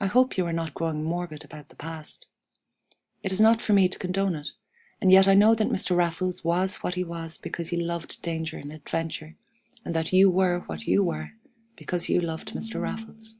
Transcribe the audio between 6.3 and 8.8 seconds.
was what he was because he loved danger and